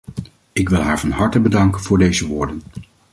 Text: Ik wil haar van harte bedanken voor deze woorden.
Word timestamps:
Ik 0.53 0.69
wil 0.69 0.81
haar 0.81 0.99
van 0.99 1.11
harte 1.11 1.39
bedanken 1.39 1.81
voor 1.81 1.97
deze 1.97 2.27
woorden. 2.27 2.61